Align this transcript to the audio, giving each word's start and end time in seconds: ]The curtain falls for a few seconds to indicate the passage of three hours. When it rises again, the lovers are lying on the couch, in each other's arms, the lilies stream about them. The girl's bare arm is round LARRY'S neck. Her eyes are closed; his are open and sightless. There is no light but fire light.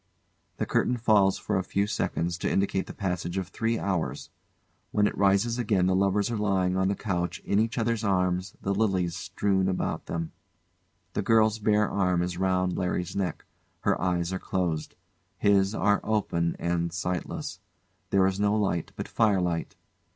]The 0.57 0.65
curtain 0.65 0.97
falls 0.97 1.37
for 1.37 1.59
a 1.59 1.63
few 1.63 1.85
seconds 1.85 2.39
to 2.39 2.49
indicate 2.51 2.87
the 2.87 2.91
passage 2.95 3.37
of 3.37 3.49
three 3.49 3.77
hours. 3.77 4.31
When 4.91 5.05
it 5.05 5.15
rises 5.15 5.59
again, 5.59 5.85
the 5.85 5.95
lovers 5.95 6.31
are 6.31 6.37
lying 6.39 6.75
on 6.75 6.87
the 6.87 6.95
couch, 6.95 7.37
in 7.45 7.59
each 7.59 7.77
other's 7.77 8.03
arms, 8.03 8.55
the 8.63 8.73
lilies 8.73 9.15
stream 9.15 9.67
about 9.69 10.07
them. 10.07 10.31
The 11.13 11.21
girl's 11.21 11.59
bare 11.59 11.87
arm 11.87 12.23
is 12.23 12.39
round 12.39 12.75
LARRY'S 12.79 13.15
neck. 13.15 13.45
Her 13.81 14.01
eyes 14.01 14.33
are 14.33 14.39
closed; 14.39 14.95
his 15.37 15.75
are 15.75 16.01
open 16.03 16.55
and 16.57 16.91
sightless. 16.91 17.59
There 18.09 18.25
is 18.25 18.39
no 18.39 18.55
light 18.55 18.93
but 18.95 19.07
fire 19.07 19.39
light. 19.39 19.75